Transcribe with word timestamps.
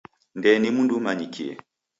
Ndee 0.37 0.57
ni 0.59 0.69
mndu 0.75 0.93
umanyikie. 0.99 1.53